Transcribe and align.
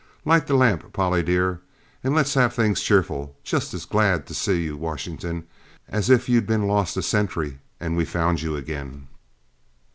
Light 0.25 0.47
the 0.47 0.55
lamp, 0.55 0.93
Polly, 0.93 1.21
dear, 1.21 1.61
and 2.03 2.15
let's 2.15 2.33
have 2.33 2.55
things 2.55 2.81
cheerful 2.81 3.35
just 3.43 3.71
as 3.75 3.85
glad 3.85 4.25
to 4.25 4.33
see 4.33 4.63
you, 4.63 4.75
Washington, 4.75 5.43
as 5.87 6.09
if 6.09 6.27
you'd 6.27 6.47
been 6.47 6.65
lost 6.67 6.97
a 6.97 7.03
century 7.03 7.59
and 7.79 7.95
we'd 7.95 8.05
found 8.09 8.41
you 8.41 8.55
again!" 8.55 9.07